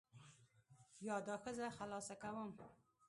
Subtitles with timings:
[1.07, 2.49] یا دا ښځه خلاصه کوم.